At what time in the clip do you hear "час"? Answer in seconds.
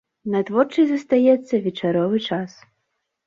2.31-2.51